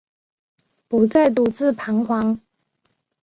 [0.87, 2.39] 不再独自徬惶